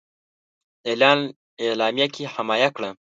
اعلامیه 1.65 2.07
کې 2.13 2.23
حمایه 2.33 2.69
کړه. 2.75 2.89